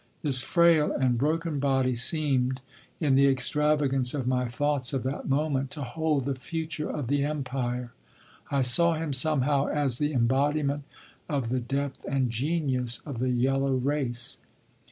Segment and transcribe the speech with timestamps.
[0.23, 2.61] This frail and broken body seemed,
[2.99, 7.23] in the extravagance of my thoughts of that moment, to hold the future of the
[7.23, 7.93] Empire.
[8.49, 10.85] I saw him somehow as the embodiment
[11.29, 14.39] of the depth and genius of the yellow race.